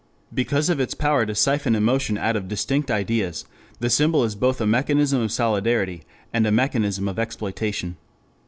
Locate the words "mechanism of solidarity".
4.65-6.01